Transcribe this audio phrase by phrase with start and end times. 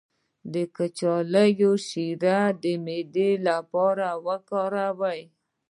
[0.53, 5.21] د کچالو شیره د معدې لپاره وکاروئ